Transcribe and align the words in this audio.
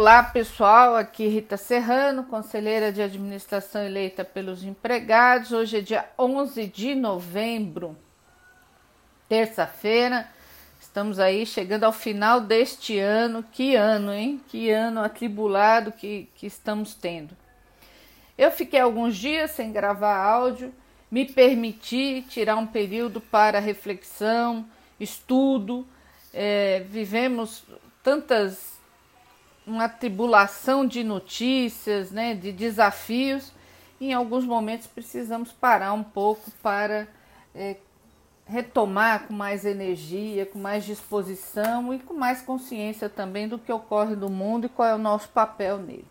Olá 0.00 0.22
pessoal, 0.22 0.96
aqui 0.96 1.28
Rita 1.28 1.58
Serrano, 1.58 2.24
conselheira 2.24 2.90
de 2.90 3.02
administração 3.02 3.84
eleita 3.84 4.24
pelos 4.24 4.64
empregados. 4.64 5.52
Hoje 5.52 5.76
é 5.76 5.80
dia 5.82 6.08
11 6.18 6.66
de 6.68 6.94
novembro, 6.94 7.94
terça-feira. 9.28 10.26
Estamos 10.80 11.18
aí 11.18 11.44
chegando 11.44 11.84
ao 11.84 11.92
final 11.92 12.40
deste 12.40 12.98
ano. 12.98 13.44
Que 13.52 13.74
ano, 13.76 14.10
hein? 14.10 14.40
Que 14.48 14.70
ano 14.70 15.02
atribulado 15.02 15.92
que, 15.92 16.30
que 16.34 16.46
estamos 16.46 16.94
tendo. 16.94 17.36
Eu 18.38 18.50
fiquei 18.50 18.80
alguns 18.80 19.14
dias 19.14 19.50
sem 19.50 19.70
gravar 19.70 20.16
áudio, 20.16 20.72
me 21.10 21.26
permiti 21.26 22.24
tirar 22.26 22.56
um 22.56 22.66
período 22.66 23.20
para 23.20 23.60
reflexão, 23.60 24.64
estudo. 24.98 25.86
É, 26.32 26.86
vivemos 26.88 27.64
tantas 28.02 28.79
uma 29.70 29.88
tribulação 29.88 30.84
de 30.84 31.04
notícias, 31.04 32.10
né, 32.10 32.34
de 32.34 32.52
desafios. 32.52 33.52
Em 34.00 34.12
alguns 34.12 34.44
momentos 34.44 34.86
precisamos 34.86 35.52
parar 35.52 35.92
um 35.92 36.02
pouco 36.02 36.50
para 36.62 37.06
é, 37.54 37.76
retomar 38.46 39.26
com 39.26 39.32
mais 39.32 39.64
energia, 39.64 40.44
com 40.44 40.58
mais 40.58 40.84
disposição 40.84 41.94
e 41.94 41.98
com 42.00 42.14
mais 42.14 42.42
consciência 42.42 43.08
também 43.08 43.46
do 43.46 43.58
que 43.58 43.72
ocorre 43.72 44.16
no 44.16 44.28
mundo 44.28 44.66
e 44.66 44.68
qual 44.68 44.88
é 44.88 44.94
o 44.94 44.98
nosso 44.98 45.28
papel 45.28 45.78
nele. 45.78 46.06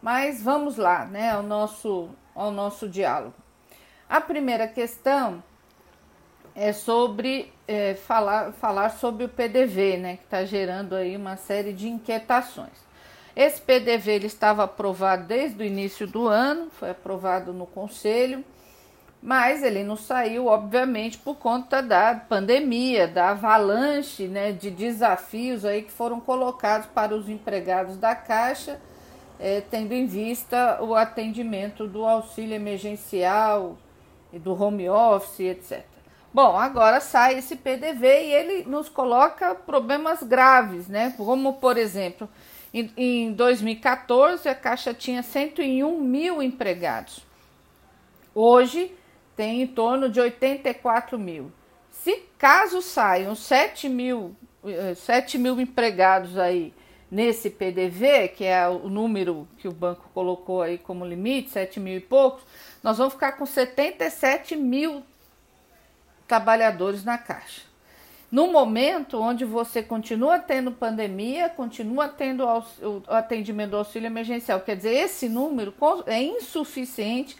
Mas 0.00 0.40
vamos 0.42 0.76
lá, 0.76 1.04
né, 1.06 1.32
ao 1.32 1.42
nosso, 1.42 2.10
ao 2.34 2.50
nosso 2.52 2.88
diálogo. 2.88 3.34
A 4.08 4.20
primeira 4.20 4.68
questão 4.68 5.42
é 6.56 6.72
sobre 6.72 7.52
é, 7.68 7.94
falar, 7.94 8.52
falar 8.52 8.88
sobre 8.88 9.24
o 9.24 9.28
PDV, 9.28 9.98
né, 9.98 10.16
que 10.16 10.24
está 10.24 10.42
gerando 10.46 10.94
aí 10.94 11.14
uma 11.14 11.36
série 11.36 11.74
de 11.74 11.86
inquietações. 11.86 12.86
Esse 13.36 13.60
PDV 13.60 14.12
ele 14.12 14.26
estava 14.26 14.64
aprovado 14.64 15.24
desde 15.24 15.62
o 15.62 15.66
início 15.66 16.06
do 16.06 16.26
ano, 16.26 16.70
foi 16.70 16.90
aprovado 16.90 17.52
no 17.52 17.66
Conselho, 17.66 18.42
mas 19.22 19.62
ele 19.62 19.82
não 19.82 19.96
saiu, 19.96 20.46
obviamente, 20.46 21.18
por 21.18 21.34
conta 21.34 21.82
da 21.82 22.14
pandemia, 22.14 23.06
da 23.06 23.30
avalanche 23.30 24.26
né, 24.26 24.52
de 24.52 24.70
desafios 24.70 25.64
aí 25.64 25.82
que 25.82 25.92
foram 25.92 26.20
colocados 26.20 26.86
para 26.86 27.14
os 27.14 27.28
empregados 27.28 27.98
da 27.98 28.14
Caixa, 28.14 28.80
é, 29.38 29.60
tendo 29.60 29.92
em 29.92 30.06
vista 30.06 30.82
o 30.82 30.94
atendimento 30.94 31.86
do 31.86 32.06
auxílio 32.06 32.54
emergencial 32.54 33.76
e 34.32 34.38
do 34.38 34.58
home 34.58 34.88
office, 34.88 35.40
etc. 35.40 35.95
Bom, 36.36 36.54
agora 36.54 37.00
sai 37.00 37.38
esse 37.38 37.56
PDV 37.56 38.06
e 38.06 38.30
ele 38.30 38.64
nos 38.68 38.90
coloca 38.90 39.54
problemas 39.54 40.22
graves, 40.22 40.86
né? 40.86 41.14
Como, 41.16 41.54
por 41.54 41.78
exemplo, 41.78 42.28
em, 42.74 42.92
em 42.94 43.32
2014 43.32 44.46
a 44.46 44.54
Caixa 44.54 44.92
tinha 44.92 45.22
101 45.22 45.98
mil 45.98 46.42
empregados. 46.42 47.24
Hoje 48.34 48.94
tem 49.34 49.62
em 49.62 49.66
torno 49.66 50.10
de 50.10 50.20
84 50.20 51.18
mil. 51.18 51.50
Se 51.90 52.24
caso 52.36 52.82
saiam 52.82 53.34
7 53.34 53.88
mil, 53.88 54.36
7 54.94 55.38
eh, 55.38 55.40
mil 55.40 55.58
empregados 55.58 56.36
aí 56.36 56.74
nesse 57.10 57.48
PDV, 57.48 58.28
que 58.28 58.44
é 58.44 58.68
o 58.68 58.90
número 58.90 59.48
que 59.56 59.68
o 59.68 59.72
banco 59.72 60.10
colocou 60.12 60.60
aí 60.60 60.76
como 60.76 61.02
limite, 61.02 61.48
7 61.48 61.80
mil 61.80 61.96
e 61.96 62.00
poucos, 62.00 62.44
nós 62.82 62.98
vamos 62.98 63.14
ficar 63.14 63.32
com 63.38 63.46
77 63.46 64.54
mil 64.54 65.02
trabalhadores 66.26 67.04
na 67.04 67.18
Caixa. 67.18 67.62
No 68.30 68.48
momento 68.48 69.20
onde 69.20 69.44
você 69.44 69.82
continua 69.82 70.38
tendo 70.38 70.72
pandemia, 70.72 71.48
continua 71.48 72.08
tendo 72.08 72.44
o 72.44 73.02
atendimento 73.08 73.70
do 73.70 73.76
auxílio 73.76 74.06
emergencial, 74.06 74.60
quer 74.60 74.76
dizer, 74.76 74.94
esse 74.94 75.28
número 75.28 75.72
é 76.06 76.20
insuficiente, 76.20 77.36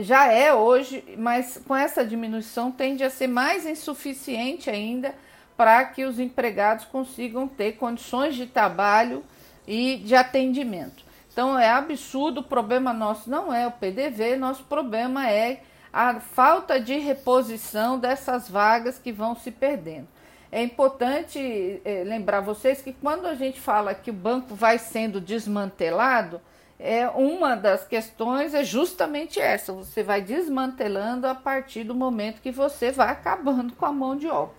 já 0.00 0.32
é 0.32 0.54
hoje, 0.54 1.02
mas 1.18 1.60
com 1.66 1.74
essa 1.74 2.04
diminuição 2.04 2.70
tende 2.70 3.02
a 3.02 3.10
ser 3.10 3.26
mais 3.26 3.66
insuficiente 3.66 4.70
ainda 4.70 5.12
para 5.56 5.84
que 5.86 6.04
os 6.04 6.20
empregados 6.20 6.84
consigam 6.84 7.48
ter 7.48 7.72
condições 7.72 8.36
de 8.36 8.46
trabalho 8.46 9.24
e 9.66 9.96
de 9.96 10.14
atendimento. 10.14 11.04
Então 11.32 11.58
é 11.58 11.68
absurdo, 11.68 12.40
o 12.40 12.44
problema 12.44 12.92
nosso 12.92 13.28
não 13.28 13.52
é 13.52 13.66
o 13.66 13.72
PDV, 13.72 14.36
nosso 14.36 14.62
problema 14.64 15.28
é 15.28 15.62
a 15.96 16.20
falta 16.20 16.78
de 16.78 16.98
reposição 16.98 17.98
dessas 17.98 18.50
vagas 18.50 18.98
que 18.98 19.10
vão 19.10 19.34
se 19.34 19.50
perdendo. 19.50 20.06
É 20.52 20.62
importante 20.62 21.80
é, 21.86 22.04
lembrar 22.04 22.40
vocês 22.40 22.82
que 22.82 22.92
quando 22.92 23.24
a 23.24 23.34
gente 23.34 23.58
fala 23.58 23.94
que 23.94 24.10
o 24.10 24.12
banco 24.12 24.54
vai 24.54 24.76
sendo 24.76 25.22
desmantelado, 25.22 26.38
é 26.78 27.08
uma 27.08 27.56
das 27.56 27.86
questões 27.86 28.52
é 28.52 28.62
justamente 28.62 29.40
essa. 29.40 29.72
Você 29.72 30.02
vai 30.02 30.20
desmantelando 30.20 31.26
a 31.26 31.34
partir 31.34 31.82
do 31.82 31.94
momento 31.94 32.42
que 32.42 32.52
você 32.52 32.92
vai 32.92 33.08
acabando 33.08 33.72
com 33.74 33.86
a 33.86 33.92
mão 33.92 34.16
de 34.16 34.28
obra. 34.28 34.54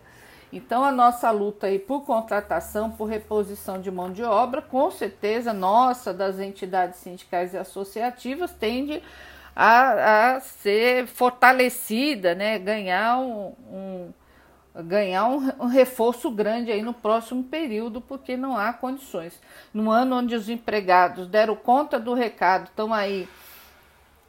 Então 0.51 0.83
a 0.83 0.91
nossa 0.91 1.29
luta 1.29 1.67
aí 1.67 1.77
por 1.77 2.01
contratação, 2.01 2.89
por 2.89 3.05
reposição 3.05 3.79
de 3.79 3.91
mão 3.91 4.11
de 4.11 4.23
obra, 4.23 4.59
com 4.59 4.89
certeza 4.89 5.53
nossa, 5.53 6.11
das 6.11 6.39
entidades 6.39 6.97
sindicais 6.97 7.53
e 7.53 7.57
associativas, 7.57 8.51
tende 8.53 9.03
a, 9.59 10.35
a 10.35 10.39
ser 10.39 11.07
fortalecida, 11.07 12.35
né? 12.35 12.59
ganhar 12.59 13.17
um, 13.17 13.55
um 13.67 14.13
ganhar 14.83 15.25
um, 15.25 15.51
um, 15.59 15.65
reforço 15.65 16.29
grande 16.29 16.71
aí 16.71 16.83
no 16.83 16.93
próximo 16.93 17.43
período, 17.43 17.99
porque 17.99 18.37
não 18.37 18.55
há 18.55 18.71
condições. 18.71 19.41
No 19.73 19.89
ano 19.89 20.17
onde 20.17 20.35
os 20.35 20.47
empregados 20.47 21.27
deram 21.27 21.55
conta 21.55 21.99
do 21.99 22.13
recado, 22.13 22.65
estão 22.65 22.93
aí, 22.93 23.27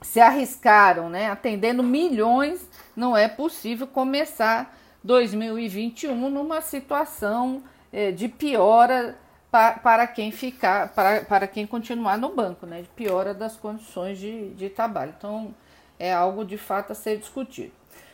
se 0.00 0.18
arriscaram, 0.18 1.10
né, 1.10 1.30
atendendo 1.30 1.82
milhões, 1.82 2.66
não 2.96 3.14
é 3.14 3.28
possível 3.28 3.86
começar 3.86 4.74
2021 5.04 6.30
numa 6.30 6.62
situação 6.62 7.62
eh, 7.92 8.12
de 8.12 8.28
piora 8.28 9.14
para 9.50 10.06
quem 10.06 10.30
ficar, 10.30 10.88
para, 10.88 11.22
para 11.22 11.46
quem 11.46 11.66
continuar 11.66 12.18
no 12.18 12.34
banco, 12.34 12.66
né? 12.66 12.84
Piora 12.94 13.32
das 13.32 13.56
condições 13.56 14.18
de, 14.18 14.50
de 14.50 14.68
trabalho. 14.68 15.14
Então, 15.16 15.54
é 15.98 16.12
algo 16.12 16.44
de 16.44 16.58
fato 16.58 16.92
a 16.92 16.94
ser 16.94 17.18
discutido. 17.18 17.72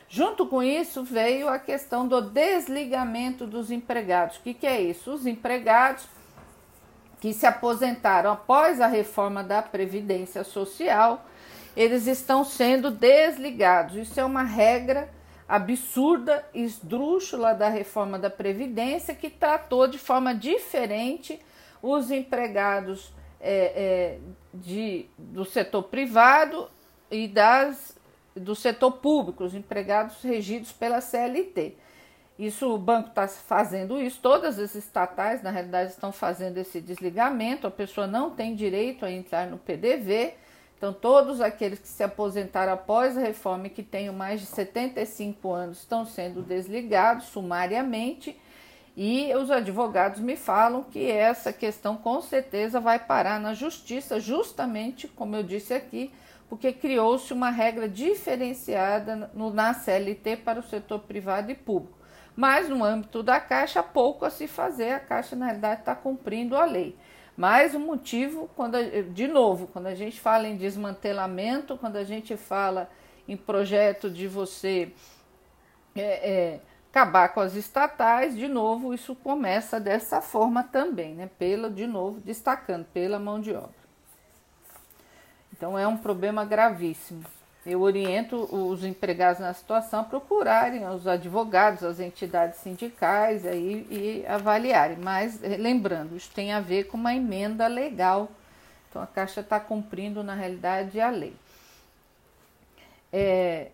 Junto 0.09 0.47
com 0.47 0.63
isso 0.63 1.03
veio 1.03 1.49
a 1.49 1.59
questão 1.59 2.07
do 2.07 2.21
desligamento 2.21 3.47
dos 3.47 3.71
empregados. 3.71 4.37
O 4.37 4.43
que, 4.43 4.55
que 4.55 4.67
é 4.67 4.81
isso? 4.81 5.13
Os 5.13 5.27
empregados 5.27 6.07
que 7.21 7.33
se 7.33 7.47
aposentaram 7.47 8.31
após 8.31 8.81
a 8.81 8.87
reforma 8.87 9.43
da 9.43 9.61
Previdência 9.61 10.45
Social, 10.45 11.25
eles 11.77 12.07
estão 12.07 12.45
sendo 12.45 12.91
desligados. 12.91 13.97
Isso 13.97 14.21
é 14.21 14.25
uma 14.25 14.43
regra 14.43 15.09
absurda, 15.49 16.45
esdrúxula 16.55 17.55
da 17.55 17.69
reforma 17.69 18.19
da 18.19 18.31
Previdência, 18.31 19.15
que 19.15 19.29
tratou 19.29 19.87
de 19.87 19.99
forma 19.99 20.35
diferente 20.35 21.41
os 21.83 22.11
empregados 22.11 23.13
é, 23.41 23.53
é, 23.77 24.19
de, 24.55 25.07
do 25.19 25.45
setor 25.45 25.83
privado 25.85 26.69
e 27.11 27.29
das, 27.29 27.97
do 28.35 28.55
setor 28.55 28.93
público, 28.93 29.45
os 29.45 29.55
empregados 29.55 30.23
regidos 30.23 30.73
pela 30.73 31.01
CLT. 31.01 31.77
Isso 32.39 32.75
o 32.75 32.79
banco 32.79 33.11
está 33.11 33.29
fazendo 33.29 34.01
isso, 34.01 34.19
todas 34.21 34.59
as 34.59 34.75
estatais, 34.75 35.43
na 35.43 35.51
realidade, 35.51 35.93
estão 35.93 36.11
fazendo 36.11 36.59
esse 36.59 36.81
desligamento, 36.81 37.67
a 37.67 37.71
pessoa 37.71 38.07
não 38.07 38.31
tem 38.31 38.57
direito 38.57 39.05
a 39.05 39.11
entrar 39.11 39.47
no 39.47 39.59
PDV 39.59 40.35
então, 40.77 40.93
todos 40.93 41.41
aqueles 41.41 41.79
que 41.79 41.89
se 41.89 42.03
aposentaram 42.03 42.73
após 42.73 43.17
a 43.17 43.21
reforma 43.21 43.69
e 43.69 43.71
que 43.71 43.83
tenham 43.83 44.13
mais 44.13 44.41
de 44.41 44.47
75 44.47 45.51
anos 45.51 45.79
estão 45.79 46.05
sendo 46.05 46.43
desligados 46.43 47.27
sumariamente. 47.27 48.39
E 48.97 49.35
os 49.35 49.51
advogados 49.51 50.21
me 50.21 50.37
falam 50.37 50.85
que 50.85 51.11
essa 51.11 51.53
questão 51.53 51.97
com 51.97 52.21
certeza 52.21 52.81
vai 52.81 52.99
parar 52.99 53.41
na 53.41 53.55
justiça, 53.55 54.21
justamente 54.21 55.09
como 55.09 55.35
eu 55.35 55.43
disse 55.43 55.75
aqui, 55.75 56.13
porque 56.49 56.73
criou-se 56.73 57.33
uma 57.33 57.51
regra 57.51 57.89
diferenciada 57.89 59.31
no, 59.35 59.53
na 59.53 59.75
CLT 59.75 60.37
para 60.37 60.61
o 60.61 60.63
setor 60.63 61.01
privado 61.01 61.51
e 61.51 61.55
público. 61.55 61.99
Mas 62.37 62.69
no 62.69 62.85
âmbito 62.85 63.23
da 63.23 63.41
Caixa, 63.41 63.83
pouco 63.83 64.25
a 64.25 64.31
se 64.31 64.47
fazer, 64.47 64.91
a 64.91 65.01
Caixa 65.01 65.35
na 65.35 65.47
realidade 65.47 65.81
está 65.81 65.95
cumprindo 65.95 66.57
a 66.57 66.65
lei. 66.65 66.97
Mais 67.37 67.75
um 67.75 67.81
motivo, 67.81 68.49
quando 68.55 68.77
de 69.13 69.27
novo, 69.27 69.67
quando 69.67 69.87
a 69.87 69.95
gente 69.95 70.21
fala 70.21 70.47
em 70.47 70.57
desmantelamento, 70.57 71.77
quando 71.77 71.97
a 71.97 72.05
gente 72.05 72.37
fala 72.37 72.89
em 73.27 73.37
projeto 73.37 74.09
de 74.09 74.29
você 74.29 74.93
é, 75.97 76.03
é, 76.03 76.61
acabar 76.91 77.31
com 77.31 77.41
as 77.41 77.55
estatais, 77.55 78.37
de 78.37 78.47
novo, 78.47 78.95
isso 78.95 79.17
começa 79.17 79.81
dessa 79.81 80.21
forma 80.21 80.63
também, 80.63 81.15
né? 81.15 81.29
Pela, 81.37 81.69
de 81.69 81.89
novo, 81.89 82.21
destacando, 82.21 82.85
pela 82.87 83.19
mão 83.19 83.41
de 83.41 83.53
obra. 83.53 83.85
Então 85.53 85.77
é 85.77 85.89
um 85.89 85.97
problema 85.97 86.45
gravíssimo. 86.45 87.25
Eu 87.67 87.81
oriento 87.81 88.37
os 88.55 88.85
empregados 88.85 89.41
na 89.41 89.55
situação 89.55 90.01
a 90.01 90.05
procurarem 90.05 90.87
os 90.87 91.07
advogados, 91.07 91.83
as 91.83 91.99
entidades 91.99 92.59
sindicais 92.61 93.47
aí, 93.47 93.87
e 93.91 94.27
avaliarem. 94.27 94.99
Mas 94.99 95.41
lembrando, 95.41 96.17
isso 96.17 96.31
tem 96.35 96.53
a 96.53 96.61
ver 96.61 96.85
com 96.85 96.97
uma 96.97 97.15
emenda 97.15 97.67
legal. 97.67 98.31
Então 98.91 99.03
a 99.03 99.07
Caixa 99.07 99.41
está 99.41 99.59
cumprindo, 99.59 100.23
na 100.23 100.35
realidade, 100.35 101.01
a 101.01 101.09
lei. 101.09 101.35
É, 103.11 103.69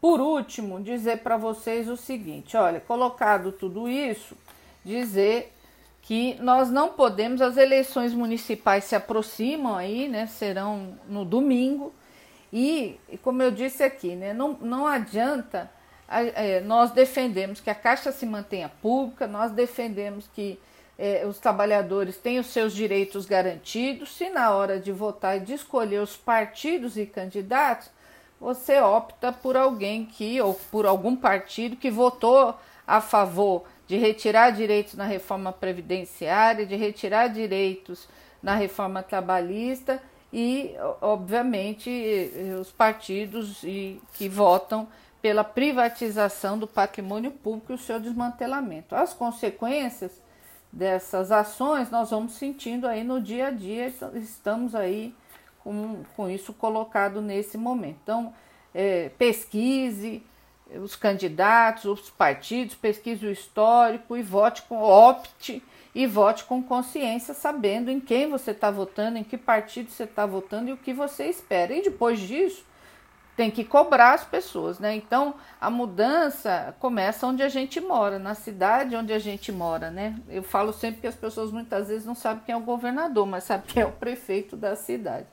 por 0.00 0.20
último, 0.20 0.80
dizer 0.80 1.18
para 1.18 1.36
vocês 1.36 1.88
o 1.88 1.96
seguinte: 1.96 2.56
olha, 2.56 2.80
colocado 2.80 3.52
tudo 3.52 3.88
isso, 3.88 4.36
dizer 4.84 5.52
que 6.02 6.34
nós 6.40 6.70
não 6.70 6.90
podemos, 6.90 7.40
as 7.40 7.56
eleições 7.56 8.12
municipais 8.12 8.84
se 8.84 8.94
aproximam 8.94 9.76
aí, 9.76 10.08
né? 10.08 10.26
Serão 10.26 10.98
no 11.08 11.24
domingo, 11.24 11.92
e 12.52 12.98
como 13.22 13.42
eu 13.42 13.50
disse 13.50 13.82
aqui, 13.82 14.14
né? 14.14 14.32
Não, 14.32 14.52
não 14.60 14.86
adianta 14.86 15.70
é, 16.08 16.60
nós 16.60 16.90
defendemos 16.90 17.60
que 17.60 17.68
a 17.68 17.74
Caixa 17.74 18.10
se 18.10 18.24
mantenha 18.24 18.70
pública, 18.80 19.26
nós 19.26 19.52
defendemos 19.52 20.26
que 20.34 20.58
é, 20.98 21.26
os 21.26 21.38
trabalhadores 21.38 22.16
tenham 22.16 22.42
seus 22.42 22.72
direitos 22.72 23.26
garantidos, 23.26 24.16
se 24.16 24.30
na 24.30 24.50
hora 24.50 24.80
de 24.80 24.90
votar 24.90 25.36
e 25.36 25.40
de 25.40 25.52
escolher 25.52 26.00
os 26.00 26.16
partidos 26.16 26.96
e 26.96 27.04
candidatos, 27.04 27.90
você 28.40 28.80
opta 28.80 29.32
por 29.32 29.56
alguém 29.56 30.06
que, 30.06 30.40
ou 30.40 30.54
por 30.70 30.86
algum 30.86 31.14
partido 31.14 31.76
que 31.76 31.90
votou 31.90 32.54
a 32.86 33.00
favor 33.00 33.64
de 33.86 33.96
retirar 33.96 34.50
direitos 34.50 34.94
na 34.94 35.04
reforma 35.04 35.52
previdenciária, 35.52 36.64
de 36.64 36.76
retirar 36.76 37.28
direitos 37.28 38.08
na 38.42 38.54
reforma 38.54 39.02
trabalhista 39.02 40.02
e, 40.32 40.74
obviamente, 41.00 41.90
os 42.60 42.70
partidos 42.70 43.60
que 44.14 44.28
votam 44.28 44.88
pela 45.20 45.42
privatização 45.42 46.58
do 46.58 46.66
patrimônio 46.66 47.30
público 47.30 47.72
e 47.72 47.74
o 47.74 47.78
seu 47.78 47.98
desmantelamento. 47.98 48.94
As 48.94 49.12
consequências 49.12 50.12
dessas 50.72 51.32
ações 51.32 51.90
nós 51.90 52.10
vamos 52.10 52.34
sentindo 52.34 52.86
aí 52.86 53.02
no 53.02 53.20
dia 53.20 53.48
a 53.48 53.50
dia, 53.50 53.92
estamos 54.14 54.74
aí 54.74 55.14
com, 55.64 56.02
com 56.14 56.30
isso 56.30 56.52
colocado 56.52 57.20
nesse 57.20 57.58
momento. 57.58 57.98
Então, 58.02 58.32
é, 58.74 59.10
pesquise 59.18 60.22
os 60.82 60.94
candidatos, 60.94 61.86
os 61.86 62.10
partidos, 62.10 62.74
pesquise 62.74 63.26
o 63.26 63.30
histórico 63.30 64.16
e 64.16 64.22
vote 64.22 64.62
com 64.62 64.82
opte 64.82 65.62
e 65.94 66.06
vote 66.06 66.44
com 66.44 66.62
consciência, 66.62 67.34
sabendo 67.34 67.90
em 67.90 67.98
quem 68.00 68.28
você 68.28 68.50
está 68.50 68.70
votando, 68.70 69.18
em 69.18 69.24
que 69.24 69.36
partido 69.36 69.90
você 69.90 70.04
está 70.04 70.26
votando 70.26 70.70
e 70.70 70.72
o 70.72 70.76
que 70.76 70.92
você 70.92 71.26
espera. 71.26 71.72
E 71.74 71.82
depois 71.82 72.20
disso, 72.20 72.64
tem 73.36 73.50
que 73.50 73.64
cobrar 73.64 74.14
as 74.14 74.24
pessoas, 74.24 74.78
né? 74.78 74.96
Então 74.96 75.34
a 75.60 75.70
mudança 75.70 76.74
começa 76.80 77.26
onde 77.26 77.42
a 77.42 77.48
gente 77.48 77.80
mora, 77.80 78.18
na 78.18 78.34
cidade 78.34 78.96
onde 78.96 79.12
a 79.12 79.18
gente 79.18 79.52
mora, 79.52 79.90
né? 79.90 80.16
Eu 80.28 80.42
falo 80.42 80.72
sempre 80.72 81.00
que 81.00 81.06
as 81.06 81.14
pessoas 81.14 81.52
muitas 81.52 81.88
vezes 81.88 82.04
não 82.04 82.16
sabem 82.16 82.42
quem 82.44 82.52
é 82.52 82.58
o 82.58 82.62
governador, 82.62 83.26
mas 83.26 83.44
sabem 83.44 83.66
quem 83.66 83.82
é 83.82 83.86
o 83.86 83.92
prefeito 83.92 84.56
da 84.56 84.74
cidade. 84.74 85.26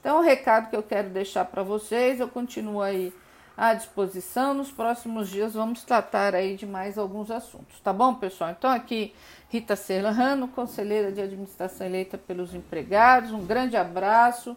Então, 0.00 0.20
o 0.20 0.22
recado 0.22 0.70
que 0.70 0.76
eu 0.76 0.82
quero 0.82 1.10
deixar 1.10 1.44
para 1.44 1.62
vocês, 1.62 2.18
eu 2.18 2.28
continuo 2.28 2.80
aí 2.80 3.12
à 3.60 3.74
disposição. 3.74 4.54
Nos 4.54 4.72
próximos 4.72 5.28
dias 5.28 5.52
vamos 5.52 5.84
tratar 5.84 6.34
aí 6.34 6.56
de 6.56 6.64
mais 6.64 6.96
alguns 6.96 7.30
assuntos, 7.30 7.78
tá 7.80 7.92
bom, 7.92 8.14
pessoal? 8.14 8.52
Então, 8.58 8.70
aqui 8.70 9.12
Rita 9.50 9.76
Serrano, 9.76 10.48
conselheira 10.48 11.12
de 11.12 11.20
administração 11.20 11.86
eleita 11.86 12.16
pelos 12.16 12.54
empregados. 12.54 13.32
Um 13.32 13.44
grande 13.44 13.76
abraço, 13.76 14.56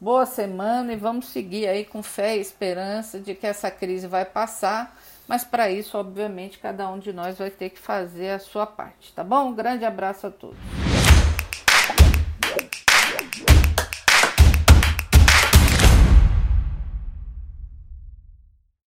boa 0.00 0.26
semana 0.26 0.92
e 0.92 0.96
vamos 0.96 1.28
seguir 1.28 1.68
aí 1.68 1.84
com 1.84 2.02
fé 2.02 2.36
e 2.36 2.40
esperança 2.40 3.20
de 3.20 3.36
que 3.36 3.46
essa 3.46 3.70
crise 3.70 4.08
vai 4.08 4.24
passar. 4.24 4.98
Mas 5.28 5.44
para 5.44 5.70
isso, 5.70 5.96
obviamente, 5.96 6.58
cada 6.58 6.90
um 6.90 6.98
de 6.98 7.12
nós 7.12 7.38
vai 7.38 7.50
ter 7.50 7.70
que 7.70 7.78
fazer 7.78 8.30
a 8.30 8.40
sua 8.40 8.66
parte, 8.66 9.12
tá 9.12 9.22
bom? 9.22 9.50
Um 9.50 9.54
grande 9.54 9.84
abraço 9.84 10.26
a 10.26 10.30
todos. 10.30 10.58